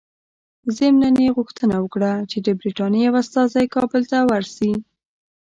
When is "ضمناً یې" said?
0.77-1.29